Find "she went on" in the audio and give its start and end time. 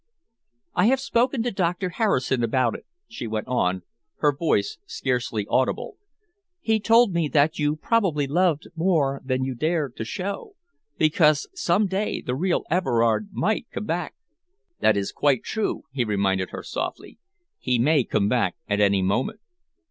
3.07-3.83